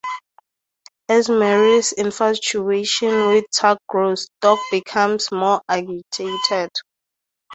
As 1.09 1.29
Marie's 1.29 1.91
infatuation 1.91 3.27
with 3.27 3.45
Turk 3.55 3.77
grows, 3.85 4.29
Doc 4.41 4.57
becomes 4.71 5.31
more 5.31 5.61
agitated. 5.69 6.71